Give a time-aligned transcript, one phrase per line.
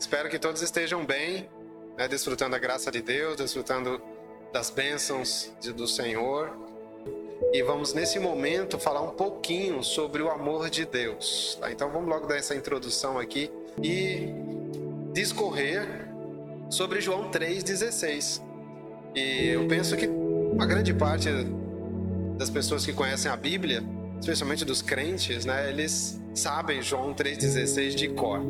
[0.00, 1.46] Espero que todos estejam bem,
[1.98, 4.00] né, desfrutando da graça de Deus, desfrutando
[4.50, 6.56] das bênçãos do Senhor.
[7.52, 11.58] E vamos nesse momento falar um pouquinho sobre o amor de Deus.
[11.60, 11.70] Tá?
[11.70, 13.50] Então vamos logo dar essa introdução aqui
[13.82, 14.32] e
[15.12, 15.86] discorrer
[16.70, 18.40] sobre João 3,16.
[19.14, 21.28] E eu penso que uma grande parte
[22.38, 23.84] das pessoas que conhecem a Bíblia,
[24.18, 28.40] especialmente dos crentes, né, eles sabem João 3,16 de cor.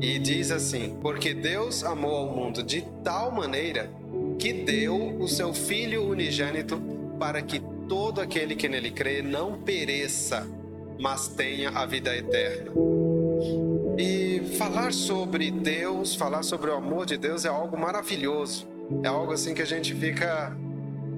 [0.00, 3.90] E diz assim: Porque Deus amou ao mundo de tal maneira
[4.38, 6.80] que deu o seu Filho unigênito
[7.18, 10.46] para que todo aquele que nele crê não pereça,
[10.98, 12.70] mas tenha a vida eterna.
[13.98, 18.66] E falar sobre Deus, falar sobre o amor de Deus é algo maravilhoso.
[19.02, 20.56] É algo assim que a gente fica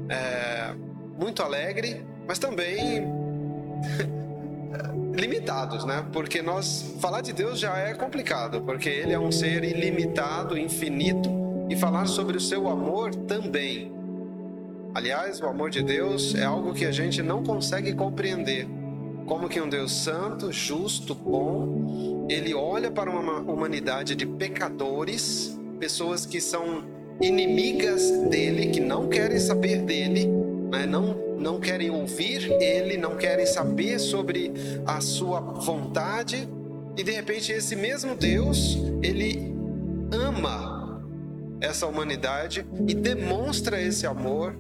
[0.09, 0.75] é,
[1.17, 3.07] muito alegre, mas também
[5.15, 6.05] limitados, né?
[6.13, 11.31] Porque nós falar de Deus já é complicado, porque ele é um ser ilimitado, infinito,
[11.69, 13.93] e falar sobre o seu amor também.
[14.95, 18.69] Aliás, o amor de Deus é algo que a gente não consegue compreender.
[19.27, 26.27] Como que um Deus santo, justo, bom, ele olha para uma humanidade de pecadores, pessoas
[26.27, 26.85] que são
[27.21, 30.27] inimigas dele, que não querem saber dele,
[30.71, 30.87] né?
[30.87, 34.53] não, não querem ouvir ele, não querem saber sobre
[34.87, 36.49] a sua vontade,
[36.97, 39.53] e de repente esse mesmo Deus, ele
[40.13, 41.03] ama
[41.61, 44.55] essa humanidade e demonstra esse amor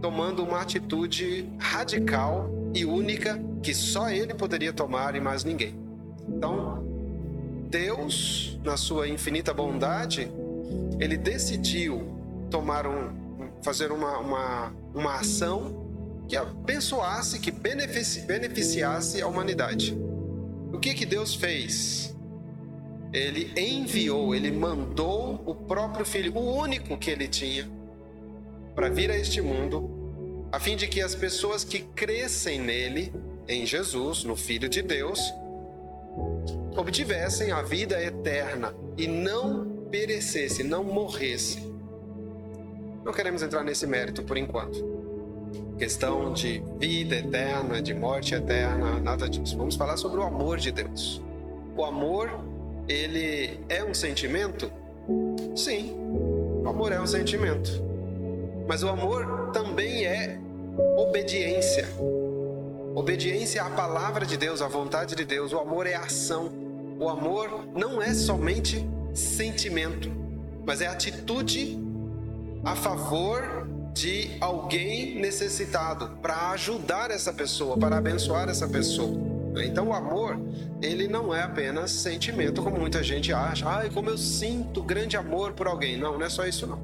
[0.00, 5.74] tomando uma atitude radical e única que só ele poderia tomar e mais ninguém.
[6.28, 6.82] Então,
[7.68, 10.30] Deus, na sua infinita bondade,
[10.98, 12.02] ele decidiu
[12.50, 13.10] tomar um,
[13.62, 15.89] fazer uma, uma, uma ação
[16.30, 19.98] que abençoasse, que beneficiasse a humanidade.
[20.72, 22.16] O que que Deus fez?
[23.12, 27.68] Ele enviou, ele mandou o próprio filho, o único que ele tinha,
[28.76, 33.12] para vir a este mundo, a fim de que as pessoas que crescem nele,
[33.48, 35.34] em Jesus, no Filho de Deus,
[36.76, 41.58] obtivessem a vida eterna e não perecesse, não morresse.
[43.04, 44.99] Não queremos entrar nesse mérito por enquanto.
[45.78, 49.56] Questão de vida eterna, de morte eterna, nada disso.
[49.56, 51.22] Vamos falar sobre o amor de Deus.
[51.76, 52.30] O amor,
[52.86, 54.70] ele é um sentimento?
[55.56, 55.94] Sim,
[56.62, 57.82] o amor é um sentimento.
[58.68, 60.38] Mas o amor também é
[60.96, 61.88] obediência.
[62.94, 65.52] Obediência à palavra de Deus, à vontade de Deus.
[65.52, 66.50] O amor é ação.
[66.98, 70.10] O amor não é somente sentimento,
[70.66, 71.78] mas é atitude
[72.62, 79.30] a favor de alguém necessitado, para ajudar essa pessoa, para abençoar essa pessoa.
[79.64, 80.38] Então o amor,
[80.80, 83.68] ele não é apenas sentimento, como muita gente acha.
[83.68, 85.96] Ai, como eu sinto grande amor por alguém.
[85.96, 86.80] Não, não é só isso não.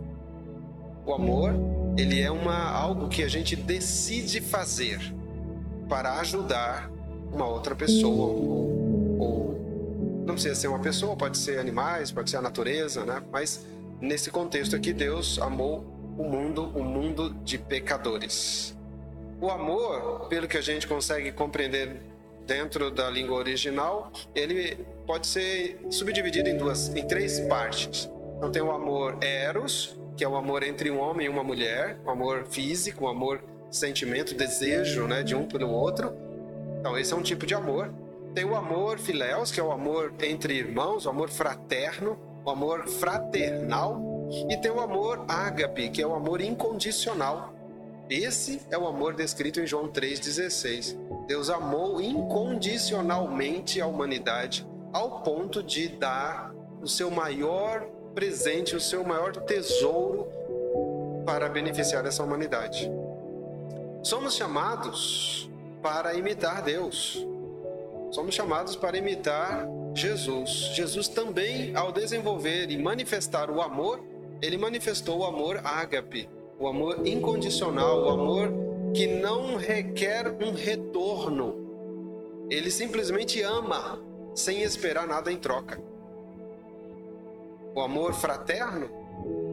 [1.04, 1.54] O amor,
[1.96, 5.00] ele é uma algo que a gente decide fazer
[5.88, 6.90] para ajudar
[7.32, 12.38] uma outra pessoa ou, ou não precisa ser uma pessoa, pode ser animais, pode ser
[12.38, 13.22] a natureza, né?
[13.30, 13.64] Mas
[14.00, 18.76] nesse contexto aqui Deus amou o mundo, o mundo de pecadores.
[19.40, 22.00] O amor, pelo que a gente consegue compreender
[22.46, 24.76] dentro da língua original, ele
[25.06, 28.10] pode ser subdividido em duas, em três partes.
[28.36, 31.98] Então tem o amor eros, que é o amor entre um homem e uma mulher,
[32.04, 36.12] o amor físico, o amor sentimento, desejo, né, de um pelo outro.
[36.80, 37.92] Então esse é um tipo de amor.
[38.34, 42.86] Tem o amor filéus, que é o amor entre irmãos, o amor fraterno, o amor
[42.88, 44.15] fraternal,
[44.48, 47.54] e tem o amor ágape, que é o amor incondicional.
[48.08, 50.96] Esse é o amor descrito em João 3,16.
[51.26, 59.04] Deus amou incondicionalmente a humanidade ao ponto de dar o seu maior presente, o seu
[59.04, 60.28] maior tesouro
[61.26, 62.90] para beneficiar essa humanidade.
[64.02, 65.50] Somos chamados
[65.82, 67.26] para imitar Deus.
[68.12, 70.70] Somos chamados para imitar Jesus.
[70.74, 74.00] Jesus também, ao desenvolver e manifestar o amor,
[74.42, 76.28] ele manifestou o amor ágape,
[76.58, 78.52] o amor incondicional, o amor
[78.94, 82.46] que não requer um retorno.
[82.50, 84.00] Ele simplesmente ama
[84.34, 85.80] sem esperar nada em troca.
[87.74, 88.88] O amor fraterno,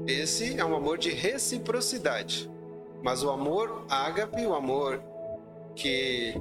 [0.07, 2.50] esse é um amor de reciprocidade.
[3.01, 5.01] Mas o amor ágape, o amor
[5.75, 6.39] que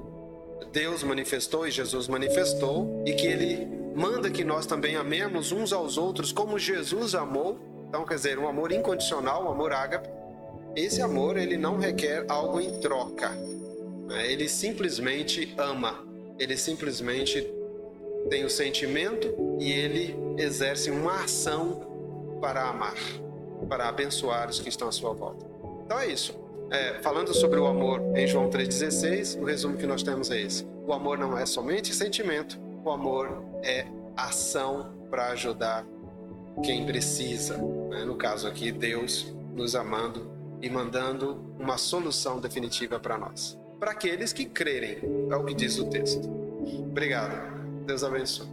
[0.73, 5.99] Deus manifestou e Jesus manifestou e que ele manda que nós também amemos uns aos
[5.99, 7.59] outros como Jesus amou.
[7.93, 10.09] Então, quer dizer, um amor incondicional, um amor ágape.
[10.75, 13.29] Esse amor, ele não requer algo em troca.
[14.09, 14.33] Né?
[14.33, 16.03] Ele simplesmente ama.
[16.39, 17.47] Ele simplesmente
[18.31, 19.29] tem o sentimento
[19.61, 22.97] e ele exerce uma ação para amar,
[23.69, 25.45] para abençoar os que estão à sua volta.
[25.85, 26.35] Então é isso.
[26.71, 30.67] É, falando sobre o amor em João 3,16, o resumo que nós temos é esse:
[30.87, 33.85] o amor não é somente sentimento, o amor é
[34.17, 35.85] ação para ajudar
[36.65, 37.81] quem precisa.
[37.93, 38.05] Né?
[38.05, 43.59] No caso aqui, Deus nos amando e mandando uma solução definitiva para nós.
[43.79, 44.99] Para aqueles que crerem,
[45.31, 46.27] é o que diz o texto.
[46.89, 47.53] Obrigado.
[47.85, 48.51] Deus abençoe.